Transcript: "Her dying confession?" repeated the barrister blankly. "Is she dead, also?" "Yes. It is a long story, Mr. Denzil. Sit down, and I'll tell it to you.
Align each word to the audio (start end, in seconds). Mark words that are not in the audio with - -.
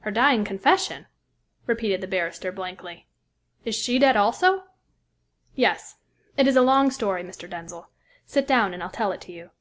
"Her 0.00 0.10
dying 0.10 0.44
confession?" 0.44 1.06
repeated 1.64 2.00
the 2.00 2.08
barrister 2.08 2.50
blankly. 2.50 3.06
"Is 3.64 3.76
she 3.76 4.00
dead, 4.00 4.16
also?" 4.16 4.64
"Yes. 5.54 5.94
It 6.36 6.48
is 6.48 6.56
a 6.56 6.60
long 6.62 6.90
story, 6.90 7.22
Mr. 7.22 7.48
Denzil. 7.48 7.88
Sit 8.26 8.48
down, 8.48 8.74
and 8.74 8.82
I'll 8.82 8.90
tell 8.90 9.12
it 9.12 9.20
to 9.20 9.32
you. 9.32 9.52